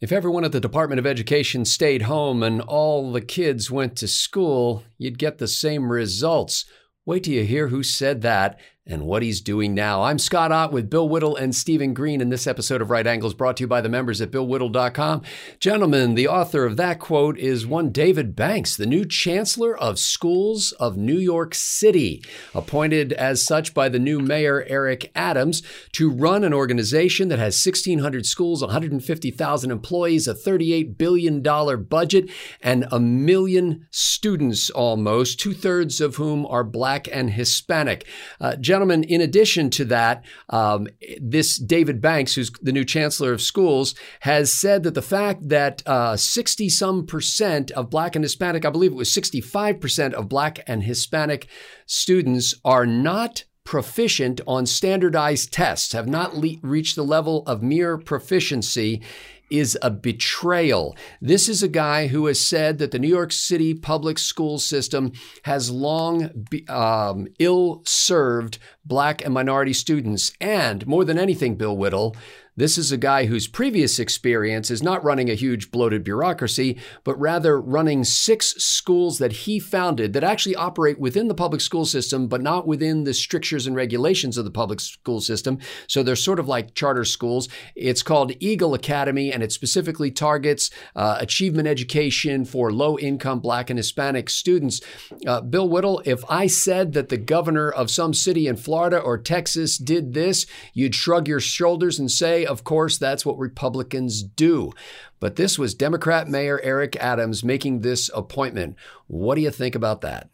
[0.00, 4.08] If everyone at the Department of Education stayed home and all the kids went to
[4.08, 6.64] school, you'd get the same results.
[7.04, 8.58] Wait till you hear who said that
[8.90, 10.02] and what he's doing now.
[10.02, 13.34] I'm Scott Ott with Bill Whittle and Stephen Green, and this episode of Right Angles
[13.34, 15.22] brought to you by the members at BillWhittle.com.
[15.60, 20.72] Gentlemen, the author of that quote is one David Banks, the new Chancellor of Schools
[20.72, 22.22] of New York City,
[22.52, 25.62] appointed as such by the new mayor, Eric Adams,
[25.92, 31.40] to run an organization that has 1,600 schools, 150,000 employees, a $38 billion
[31.84, 32.28] budget,
[32.60, 38.04] and a million students almost, two thirds of whom are black and Hispanic.
[38.40, 40.86] Uh, gentlemen, in addition to that, um,
[41.20, 45.82] this David Banks, who's the new chancellor of schools, has said that the fact that
[46.18, 50.28] 60 uh, some percent of black and Hispanic, I believe it was 65 percent of
[50.28, 51.48] black and Hispanic
[51.86, 57.98] students are not proficient on standardized tests, have not le- reached the level of mere
[57.98, 59.02] proficiency
[59.50, 60.96] is a betrayal.
[61.20, 65.12] This is a guy who has said that the New York City public school system
[65.44, 70.32] has long um, ill served black and minority students.
[70.40, 72.16] And more than anything, Bill Whittle,
[72.56, 77.18] this is a guy whose previous experience is not running a huge bloated bureaucracy, but
[77.18, 82.28] rather running six schools that he founded that actually operate within the public school system,
[82.28, 85.58] but not within the strictures and regulations of the public school system.
[85.86, 87.48] So they're sort of like charter schools.
[87.74, 93.70] It's called Eagle Academy, and it specifically targets uh, achievement education for low income Black
[93.70, 94.80] and Hispanic students.
[95.26, 99.18] Uh, Bill Whittle, if I said that the governor of some city in Florida or
[99.18, 104.72] Texas did this, you'd shrug your shoulders and say, of course, that's what Republicans do.
[105.18, 108.76] But this was Democrat Mayor Eric Adams making this appointment.
[109.06, 110.30] What do you think about that?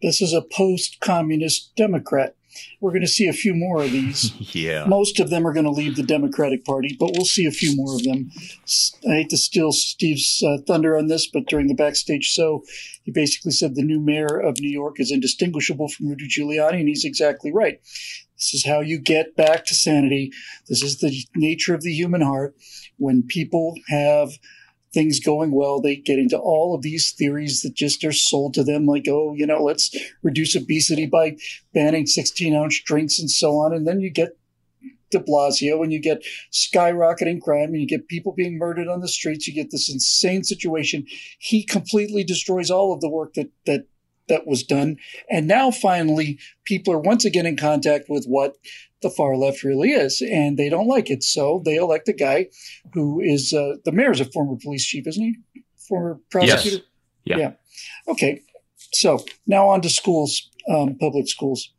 [0.00, 2.34] This is a post communist Democrat.
[2.80, 4.32] We're going to see a few more of these.
[4.54, 4.84] yeah.
[4.86, 7.76] Most of them are going to leave the Democratic Party, but we'll see a few
[7.76, 8.30] more of them.
[9.08, 12.64] I hate to steal Steve's uh, thunder on this, but during the backstage show,
[13.08, 16.88] he basically said the new mayor of New York is indistinguishable from Rudy Giuliani, and
[16.88, 17.80] he's exactly right.
[18.36, 20.30] This is how you get back to sanity.
[20.68, 22.54] This is the nature of the human heart.
[22.98, 24.32] When people have
[24.92, 28.62] things going well, they get into all of these theories that just are sold to
[28.62, 29.90] them, like, oh, you know, let's
[30.22, 31.38] reduce obesity by
[31.72, 33.72] banning 16 ounce drinks and so on.
[33.72, 34.36] And then you get
[35.10, 39.08] de Blasio and you get skyrocketing crime and you get people being murdered on the
[39.08, 39.46] streets.
[39.46, 41.06] You get this insane situation.
[41.38, 43.86] He completely destroys all of the work that, that
[44.28, 44.96] that was done.
[45.30, 48.56] And now finally, people are once again in contact with what
[49.02, 51.22] the far left really is, and they don't like it.
[51.22, 52.48] So they elect a guy
[52.92, 55.62] who is uh, the mayor's a former police chief, isn't he?
[55.88, 56.76] Former prosecutor.
[56.76, 56.84] Yes.
[57.24, 57.36] Yeah.
[57.36, 57.52] yeah.
[58.08, 58.42] Okay.
[58.92, 61.72] So now on to schools, um, public schools.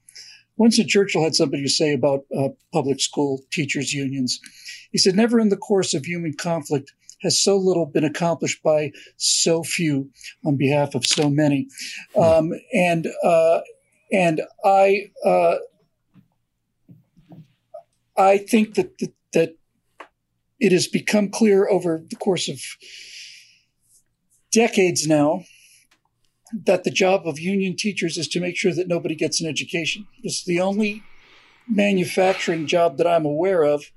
[0.59, 4.39] Winston Churchill had something to say about uh, public school teachers' unions.
[4.91, 8.91] He said, Never in the course of human conflict has so little been accomplished by
[9.15, 10.09] so few
[10.45, 11.67] on behalf of so many.
[12.13, 12.21] Hmm.
[12.21, 13.61] Um, and uh,
[14.11, 15.55] and I uh,
[18.17, 19.55] I think that, that that
[20.59, 22.59] it has become clear over the course of
[24.51, 25.45] decades now
[26.51, 30.07] that the job of union teachers is to make sure that nobody gets an education.
[30.23, 31.03] It's the only
[31.67, 33.91] manufacturing job that I'm aware of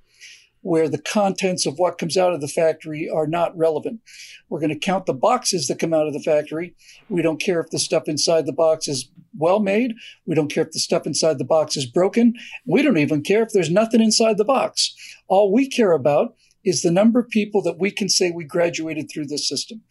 [0.63, 4.01] where the contents of what comes out of the factory are not relevant.
[4.49, 6.75] We're going to count the boxes that come out of the factory.
[7.09, 9.95] We don't care if the stuff inside the box is well made.
[10.25, 12.35] We don't care if the stuff inside the box is broken.
[12.65, 14.95] We don't even care if there's nothing inside the box.
[15.27, 19.11] All we care about is the number of people that we can say we graduated
[19.11, 19.83] through this system.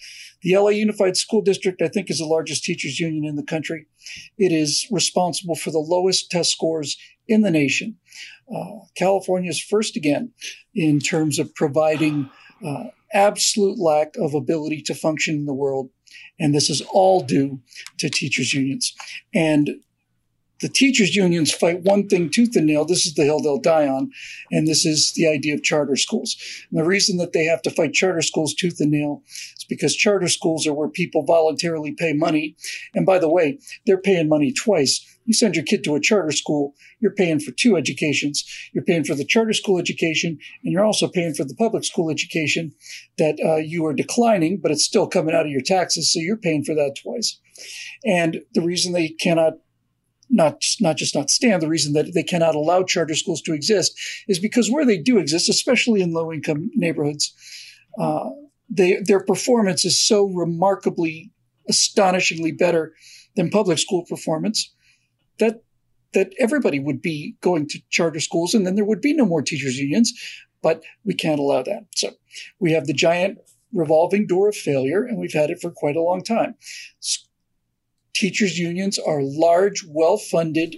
[0.42, 3.88] The LA Unified School District, I think, is the largest teachers union in the country.
[4.38, 7.98] It is responsible for the lowest test scores in the nation.
[8.54, 8.80] Uh,
[9.70, 10.32] first again
[10.76, 12.30] in terms of providing
[12.66, 15.90] uh, absolute lack of ability to function in the world.
[16.40, 17.59] And this is all due
[18.00, 18.94] to teachers' unions.
[19.34, 19.82] And
[20.62, 22.86] the teachers' unions fight one thing tooth and nail.
[22.86, 24.12] This is the hill they'll die on.
[24.52, 26.36] And this is the idea of charter schools.
[26.70, 29.24] And the reason that they have to fight charter schools tooth and nail
[29.58, 32.56] is because charter schools are where people voluntarily pay money.
[32.94, 35.06] And by the way, they're paying money twice.
[35.26, 38.44] You send your kid to a charter school, you're paying for two educations.
[38.74, 42.09] You're paying for the charter school education, and you're also paying for the public school
[42.09, 42.74] education
[43.18, 46.12] that uh, you are declining, but it's still coming out of your taxes.
[46.12, 47.40] So you're paying for that twice.
[48.03, 49.53] And the reason they cannot
[50.32, 51.62] not not just not stand.
[51.62, 55.18] The reason that they cannot allow charter schools to exist is because where they do
[55.18, 57.34] exist, especially in low income neighborhoods,
[58.00, 58.30] uh,
[58.70, 61.32] they their performance is so remarkably,
[61.70, 62.94] astonishingly better
[63.36, 64.74] than public school performance
[65.40, 65.64] that
[66.14, 69.42] that everybody would be going to charter schools, and then there would be no more
[69.42, 70.14] teachers unions.
[70.64, 71.86] but we can't allow that.
[71.96, 72.12] So
[72.60, 73.40] we have the giant
[73.74, 76.56] revolving door of failure, and we've had it for quite a long time.
[78.13, 80.78] Teachers' unions are large, well funded,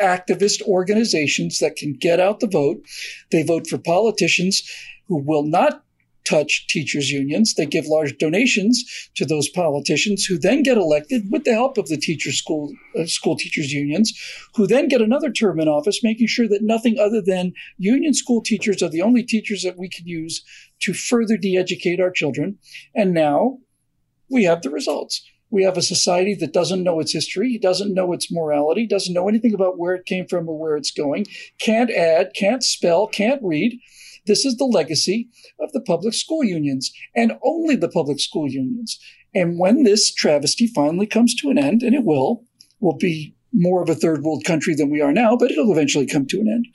[0.00, 2.82] activist organizations that can get out the vote.
[3.30, 4.62] They vote for politicians
[5.08, 5.84] who will not
[6.24, 7.54] touch teachers' unions.
[7.54, 11.88] They give large donations to those politicians who then get elected with the help of
[11.88, 14.12] the teacher school uh, school teachers unions,
[14.54, 18.42] who then get another term in office, making sure that nothing other than union school
[18.42, 20.42] teachers are the only teachers that we can use
[20.80, 22.58] to further de-educate our children.
[22.94, 23.58] And now
[24.30, 25.22] we have the results.
[25.50, 29.28] We have a society that doesn't know its history, doesn't know its morality, doesn't know
[29.28, 31.26] anything about where it came from or where it's going,
[31.60, 33.78] can't add, can't spell, can't read.
[34.26, 38.98] This is the legacy of the public school unions and only the public school unions.
[39.34, 42.44] And when this travesty finally comes to an end, and it will,
[42.80, 46.06] we'll be more of a third world country than we are now, but it'll eventually
[46.06, 46.66] come to an end.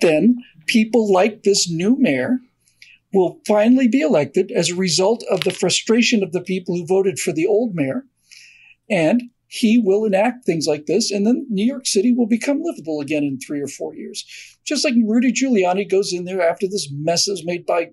[0.00, 0.36] Then
[0.66, 2.38] people like this new mayor
[3.12, 7.18] will finally be elected as a result of the frustration of the people who voted
[7.18, 8.04] for the old mayor.
[8.90, 9.22] And
[9.52, 13.22] he will enact things like this, and then New York City will become livable again
[13.22, 14.24] in three or four years.
[14.64, 17.90] Just like Rudy Giuliani goes in there after this mess is made by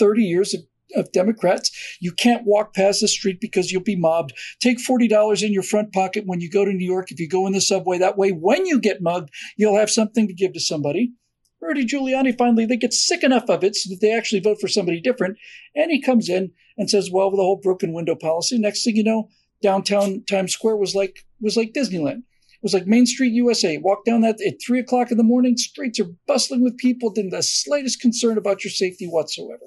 [0.00, 0.62] 30 years of,
[0.96, 1.70] of Democrats.
[2.00, 4.32] You can't walk past the street because you'll be mobbed.
[4.60, 7.46] Take $40 in your front pocket when you go to New York if you go
[7.46, 7.98] in the subway.
[7.98, 11.12] That way, when you get mugged, you'll have something to give to somebody.
[11.60, 14.68] Rudy Giuliani finally they get sick enough of it so that they actually vote for
[14.68, 15.38] somebody different.
[15.74, 18.96] And he comes in and says, well, with the whole broken window policy, next thing
[18.96, 19.28] you know,
[19.62, 22.22] downtown Times Square was like was like Disneyland.
[22.58, 23.78] It was like Main Street USA.
[23.78, 27.30] Walk down that at three o'clock in the morning, streets are bustling with people, didn't
[27.30, 29.66] the slightest concern about your safety whatsoever.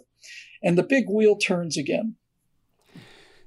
[0.62, 2.16] And the big wheel turns again.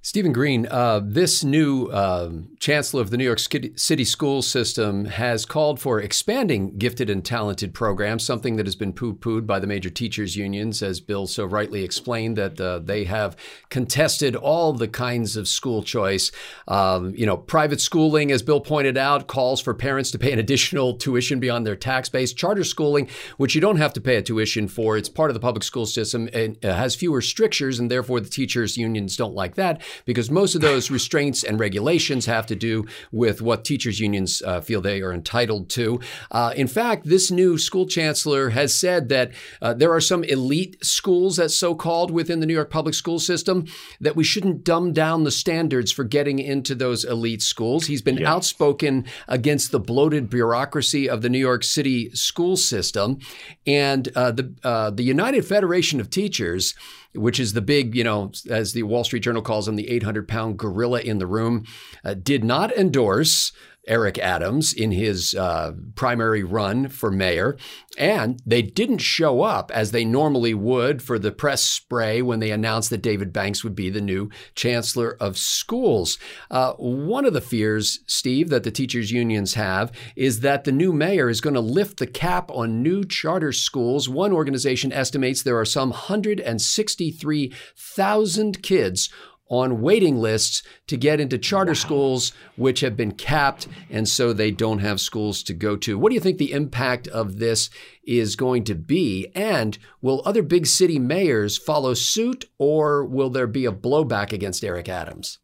[0.06, 2.30] Stephen Green, uh, this new uh,
[2.60, 7.72] chancellor of the New York City school system has called for expanding gifted and talented
[7.72, 11.46] programs, something that has been poo pooed by the major teachers' unions, as Bill so
[11.46, 13.34] rightly explained, that uh, they have
[13.70, 16.30] contested all the kinds of school choice.
[16.68, 20.38] Um, you know, private schooling, as Bill pointed out, calls for parents to pay an
[20.38, 22.34] additional tuition beyond their tax base.
[22.34, 23.08] Charter schooling,
[23.38, 25.86] which you don't have to pay a tuition for, it's part of the public school
[25.86, 30.54] system and has fewer strictures, and therefore the teachers' unions don't like that because most
[30.54, 35.02] of those restraints and regulations have to do with what teachers unions uh, feel they
[35.02, 36.00] are entitled to.
[36.30, 39.30] Uh, in fact, this new school chancellor has said that
[39.60, 43.18] uh, there are some elite schools, that's so called, within the New York public school
[43.18, 43.66] system,
[44.00, 47.86] that we shouldn't dumb down the standards for getting into those elite schools.
[47.86, 48.32] He's been yeah.
[48.32, 53.18] outspoken against the bloated bureaucracy of the New York City school system.
[53.66, 56.74] And uh, the, uh, the United Federation of Teachers
[57.14, 60.28] which is the big, you know, as the Wall Street Journal calls him, the 800
[60.28, 61.64] pound gorilla in the room,
[62.04, 63.52] uh, did not endorse
[63.86, 67.58] Eric Adams in his uh, primary run for mayor.
[67.96, 72.50] And they didn't show up as they normally would for the press spray when they
[72.50, 76.18] announced that David Banks would be the new chancellor of schools.
[76.50, 80.92] Uh, one of the fears, Steve, that the teachers' unions have is that the new
[80.92, 84.08] mayor is going to lift the cap on new charter schools.
[84.08, 89.10] One organization estimates there are some 163,000 kids
[89.48, 91.74] on waiting lists to get into charter wow.
[91.74, 95.98] schools, which have been capped, and so they don't have schools to go to.
[95.98, 97.70] What do you think the impact of this
[98.04, 99.28] is going to be?
[99.34, 104.64] And will other big city mayors follow suit, or will there be a blowback against
[104.64, 105.38] Eric Adams?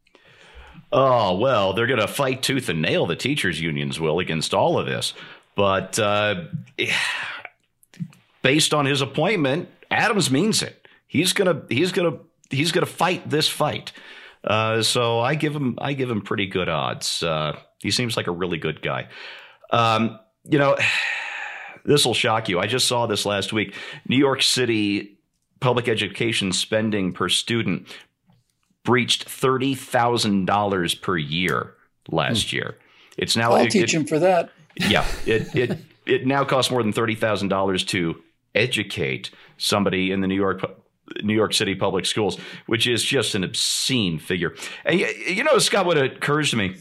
[0.91, 4.77] Oh, well, they're going to fight tooth and nail, the teachers' unions will, against all
[4.77, 5.13] of this.
[5.55, 6.45] But uh,
[8.41, 10.87] based on his appointment, Adams means it.
[11.07, 12.19] He's going to he's going to
[12.51, 13.91] he's going to fight this fight.
[14.43, 17.23] Uh, so I give him I give him pretty good odds.
[17.23, 19.07] Uh, he seems like a really good guy.
[19.71, 20.77] Um, you know,
[21.85, 22.59] this will shock you.
[22.59, 23.75] I just saw this last week.
[24.07, 25.17] New York City
[25.59, 27.87] public education spending per student
[28.83, 31.75] breached thirty thousand dollars per year
[32.09, 32.57] last hmm.
[32.57, 32.77] year.
[33.17, 34.49] It's now I'll it, teach it, him for that.
[34.75, 38.21] Yeah, it it it now costs more than thirty thousand dollars to
[38.55, 40.61] educate somebody in the New York
[41.23, 44.55] New York City public schools, which is just an obscene figure.
[44.85, 46.75] And you know, Scott, what occurs to me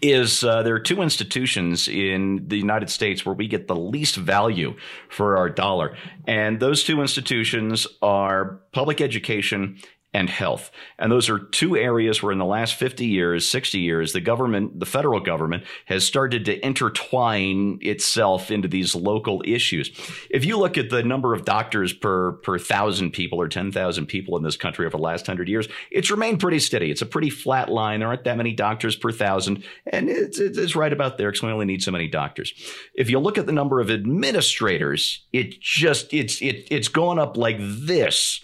[0.00, 4.16] is uh, there are two institutions in the United States where we get the least
[4.16, 4.76] value
[5.08, 5.96] for our dollar.
[6.26, 9.78] And those two institutions are public education
[10.18, 10.72] and health.
[10.98, 14.80] And those are two areas where in the last 50 years, 60 years, the government,
[14.80, 19.92] the federal government has started to intertwine itself into these local issues.
[20.28, 24.36] If you look at the number of doctors per, per thousand people or 10,000 people
[24.36, 26.90] in this country over the last hundred years, it's remained pretty steady.
[26.90, 28.00] It's a pretty flat line.
[28.00, 29.62] There aren't that many doctors per thousand.
[29.86, 32.52] And it's, it's right about there because we only need so many doctors.
[32.92, 37.36] If you look at the number of administrators, it just, it's, it, it's gone up
[37.36, 38.40] like this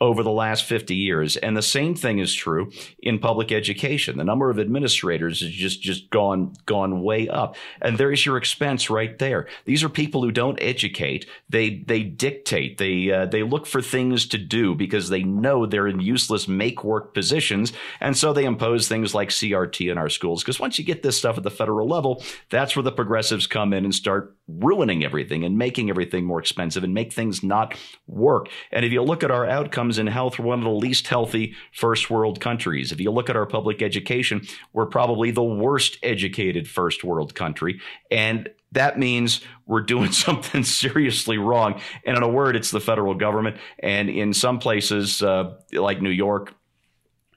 [0.00, 1.36] over the last 50 years.
[1.36, 4.18] And the same thing is true in public education.
[4.18, 7.56] The number of administrators has just, just gone, gone way up.
[7.80, 9.48] And there's your expense right there.
[9.64, 11.26] These are people who don't educate.
[11.48, 12.76] They, they dictate.
[12.78, 16.84] They, uh, they look for things to do because they know they're in useless make
[16.84, 17.72] work positions.
[18.00, 20.42] And so they impose things like CRT in our schools.
[20.42, 23.72] Because once you get this stuff at the federal level, that's where the progressives come
[23.72, 27.74] in and start ruining everything and making everything more expensive and make things not
[28.06, 28.48] work.
[28.70, 31.54] And if you look at our outcomes in health, we're one of the least healthy
[31.72, 32.92] first world countries.
[32.92, 37.80] If you look at our public education, we're probably the worst educated first world country.
[38.10, 41.80] And that means we're doing something seriously wrong.
[42.04, 43.56] And in a word, it's the federal government.
[43.80, 46.54] And in some places, uh, like New York,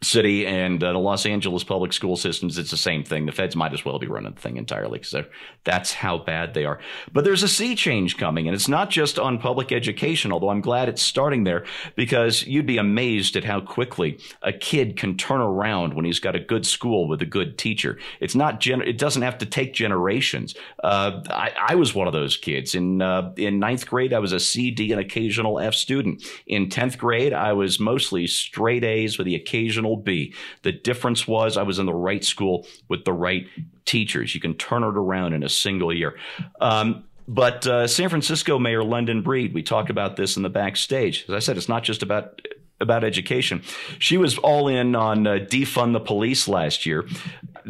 [0.02, 3.26] city and uh, the Los Angeles public school systems, it's the same thing.
[3.26, 5.26] The feds might as well be running the thing entirely because
[5.66, 6.80] that's how bad they are.
[7.12, 10.62] But there's a sea change coming, and it's not just on public education, although I'm
[10.62, 11.66] glad it's starting there
[11.96, 16.36] because you'd be amazed at how quickly a kid can turn around when he's got
[16.36, 17.98] a good school with a good teacher.
[18.22, 20.56] It's not, gen- it doesn't have to take generations.
[20.82, 22.74] Uh, I, I, was one of those kids.
[22.74, 26.24] In, uh, in ninth grade, I was a C, D, and occasional F student.
[26.48, 30.34] In 10th grade, I was mostly straight A's with the occasional B.
[30.64, 33.48] The difference was I was in the right school with the right
[33.86, 34.34] teachers.
[34.36, 36.18] You can turn it around in a single year.
[36.60, 41.26] Um, but uh, San Francisco Mayor London Breed, we talked about this in the backstage.
[41.30, 42.42] As I said, it's not just about
[42.82, 43.62] about education.
[44.00, 47.06] She was all in on uh, defund the police last year.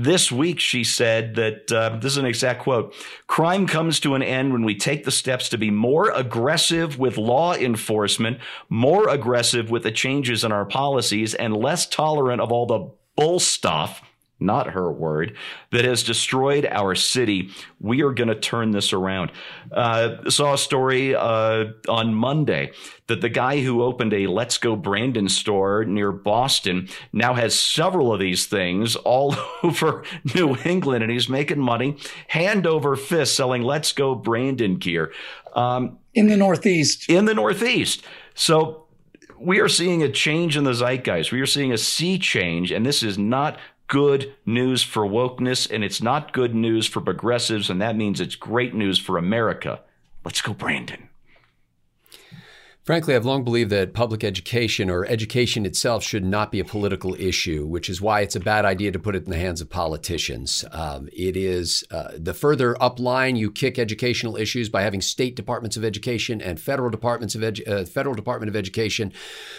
[0.02, 2.94] This week, she said that uh, this is an exact quote
[3.28, 7.18] crime comes to an end when we take the steps to be more aggressive with
[7.18, 8.40] law enforcement,
[8.70, 13.42] more aggressive with the changes in our policies, and less tolerant of all the bull
[13.42, 14.02] stuff
[14.40, 15.36] not her word,
[15.72, 17.50] that has destroyed our city.
[17.80, 19.32] We are going to turn this around.
[19.72, 22.72] Uh, saw a story uh, on Monday
[23.08, 28.14] that the guy who opened a Let's Go Brandon store near Boston now has several
[28.14, 30.04] of these things all over
[30.36, 35.12] New England, and he's making money hand over fist selling Let's Go Brandon gear.
[35.54, 37.10] Um, in the Northeast.
[37.10, 38.04] In the Northeast.
[38.36, 38.86] So
[39.40, 41.32] we are seeing a change in the zeitgeist.
[41.32, 43.58] We are seeing a sea change, and this is not
[43.90, 48.36] good news for wokeness and it's not good news for progressives, and that means it's
[48.36, 49.82] great news for America.
[50.24, 51.09] Let's go, Brandon.
[52.90, 57.14] Frankly, I've long believed that public education or education itself should not be a political
[57.14, 59.70] issue, which is why it's a bad idea to put it in the hands of
[59.70, 60.66] politicians.
[60.72, 65.78] Um, it is uh, the further upline you kick educational issues by having state departments
[65.78, 69.14] of education and federal departments of edu- uh, federal department of education,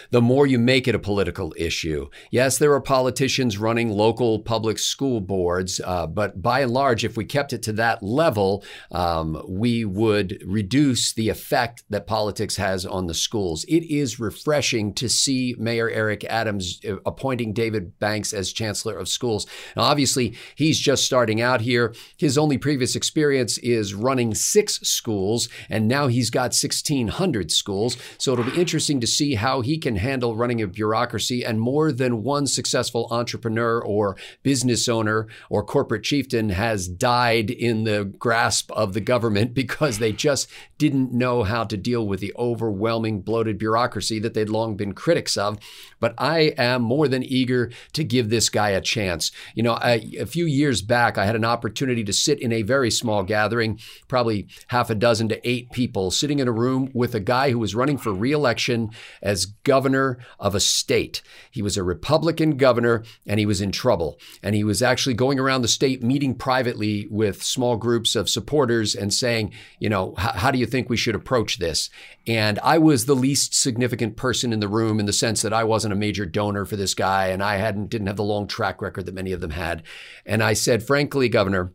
[0.09, 2.09] the more you make it a political issue.
[2.31, 7.15] Yes, there are politicians running local public school boards, uh, but by and large, if
[7.15, 12.85] we kept it to that level, um, we would reduce the effect that politics has
[12.85, 13.63] on the schools.
[13.65, 19.07] It is refreshing to see Mayor Eric Adams uh, appointing David Banks as Chancellor of
[19.07, 19.47] Schools.
[19.75, 21.93] Now, obviously, he's just starting out here.
[22.17, 27.97] His only previous experience is running six schools, and now he's got 1,600 schools.
[28.17, 31.43] So it'll be interesting to see how he can handle running a bureaucracy.
[31.43, 37.83] And more than one successful entrepreneur or business owner or corporate chieftain has died in
[37.83, 42.33] the grasp of the government because they just didn't know how to deal with the
[42.37, 45.57] overwhelming bloated bureaucracy that they'd long been critics of.
[45.99, 49.31] But I am more than eager to give this guy a chance.
[49.55, 52.61] You know, I, a few years back, I had an opportunity to sit in a
[52.61, 57.15] very small gathering, probably half a dozen to eight people, sitting in a room with
[57.15, 58.89] a guy who was running for reelection
[59.21, 61.21] as governor of a state.
[61.51, 64.19] He was a Republican governor and he was in trouble.
[64.43, 68.95] And he was actually going around the state meeting privately with small groups of supporters
[68.95, 71.89] and saying, you know, how do you think we should approach this?
[72.27, 75.63] And I was the least significant person in the room in the sense that I
[75.63, 78.81] wasn't a major donor for this guy and I hadn't didn't have the long track
[78.81, 79.83] record that many of them had.
[80.25, 81.73] And I said, frankly, Governor,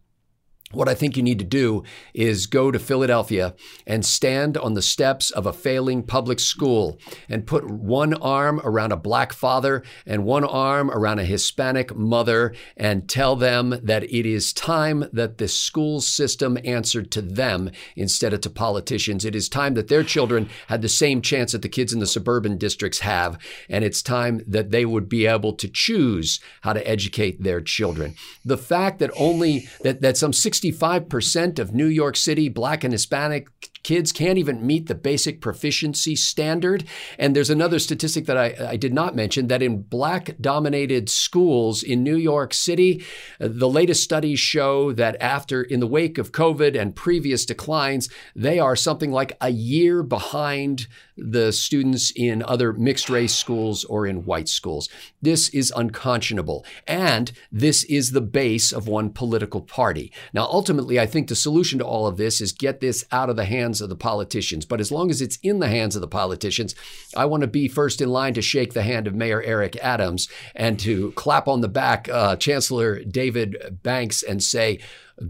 [0.72, 3.54] what I think you need to do is go to Philadelphia
[3.86, 8.90] and stand on the steps of a failing public school and put one arm around
[8.90, 14.26] a black father and one arm around a Hispanic mother and tell them that it
[14.26, 19.24] is time that the school system answered to them instead of to politicians.
[19.24, 22.06] It is time that their children had the same chance that the kids in the
[22.08, 23.38] suburban districts have.
[23.68, 28.16] And it's time that they would be able to choose how to educate their children.
[28.44, 32.92] The fact that only that, that some 60 65% of New York City black and
[32.92, 33.48] Hispanic
[33.86, 36.82] kids can't even meet the basic proficiency standard.
[37.20, 41.84] And there's another statistic that I, I did not mention that in black dominated schools
[41.84, 43.04] in New York City,
[43.40, 48.08] uh, the latest studies show that after, in the wake of COVID and previous declines,
[48.34, 54.04] they are something like a year behind the students in other mixed race schools or
[54.04, 54.88] in white schools.
[55.22, 56.64] This is unconscionable.
[56.86, 60.12] And this is the base of one political party.
[60.34, 63.36] Now, ultimately, I think the solution to all of this is get this out of
[63.36, 64.64] the hands of the politicians.
[64.64, 66.74] But as long as it's in the hands of the politicians,
[67.16, 70.28] I want to be first in line to shake the hand of Mayor Eric Adams
[70.54, 74.80] and to clap on the back uh, Chancellor David Banks and say,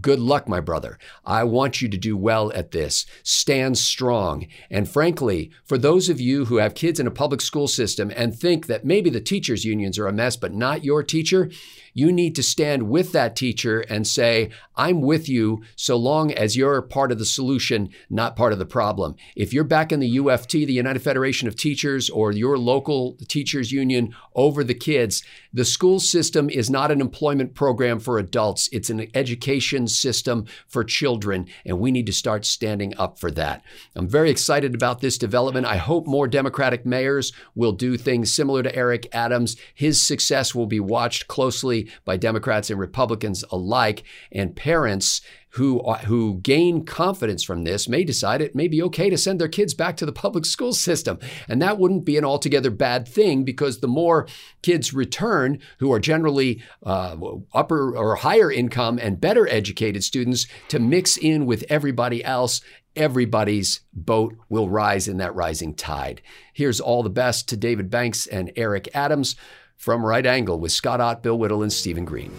[0.01, 0.99] Good luck, my brother.
[1.25, 3.05] I want you to do well at this.
[3.23, 4.47] Stand strong.
[4.69, 8.37] And frankly, for those of you who have kids in a public school system and
[8.37, 11.49] think that maybe the teachers' unions are a mess, but not your teacher,
[11.93, 16.55] you need to stand with that teacher and say, I'm with you so long as
[16.55, 19.15] you're part of the solution, not part of the problem.
[19.35, 23.71] If you're back in the UFT, the United Federation of Teachers, or your local teachers
[23.71, 28.69] union over the kids, the school system is not an employment program for adults.
[28.71, 33.61] It's an education system for children, and we need to start standing up for that.
[33.95, 35.67] I'm very excited about this development.
[35.67, 39.57] I hope more Democratic mayors will do things similar to Eric Adams.
[39.75, 44.03] His success will be watched closely by Democrats and Republicans alike.
[44.31, 45.21] And parents
[45.57, 49.47] who, who gain confidence from this may decide it may be okay to send their
[49.47, 51.19] kids back to the public school system.
[51.47, 54.27] And that wouldn't be an altogether bad thing because the more
[54.61, 57.17] kids return who are generally uh,
[57.53, 62.61] upper or higher income and better educated students to mix in with everybody else,
[62.95, 66.21] everybody's boat will rise in that rising tide.
[66.53, 69.35] Here's all the best to David Banks and Eric Adams
[69.75, 72.31] from Right Angle with Scott Ott, Bill Whittle, and Stephen Green.